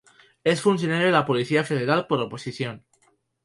[0.43, 2.83] Es funcionario de la Policía Federal por oposición.